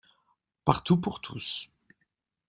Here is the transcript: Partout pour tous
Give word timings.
Partout 0.65 0.97
pour 0.99 1.19
tous 1.21 1.69